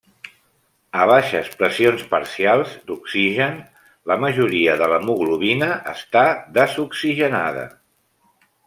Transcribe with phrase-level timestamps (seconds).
[1.01, 3.61] A baixes pressions parcials d'oxigen,
[4.13, 6.27] la majoria de l'hemoglobina està
[6.61, 7.73] desoxigenada.